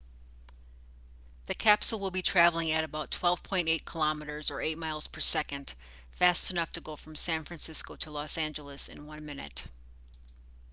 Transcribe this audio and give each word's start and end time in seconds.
the 1.45 1.53
capsule 1.53 1.99
will 1.99 2.09
be 2.09 2.23
traveling 2.23 2.71
at 2.71 2.83
about 2.83 3.11
12.8 3.11 3.83
km 3.83 4.49
or 4.49 4.59
8 4.59 4.75
miles 4.75 5.05
per 5.05 5.19
second 5.21 5.75
fast 6.13 6.49
enough 6.49 6.71
to 6.71 6.81
go 6.81 6.95
from 6.95 7.15
san 7.15 7.43
francisco 7.43 7.95
to 7.97 8.09
los 8.09 8.35
angeles 8.39 8.87
in 8.87 9.05
one 9.05 9.23
minute 9.23 9.65